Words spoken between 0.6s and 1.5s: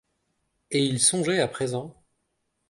Et il songeait à